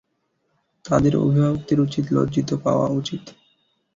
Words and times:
তাদের 0.85 1.13
অভিভাবকদের 1.17 1.77
লজ্জিত 2.11 2.49
পাওয়া 2.63 2.87
উচিত। 2.91 3.23